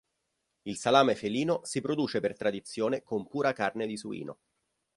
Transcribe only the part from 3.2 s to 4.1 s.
pura carne di